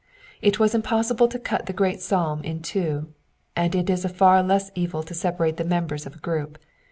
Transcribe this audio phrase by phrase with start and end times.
[0.41, 1.73] It was impossible to cut the.
[1.77, 3.13] great psalm in two,
[3.55, 6.57] and it is a far less evil to separate the members of a group.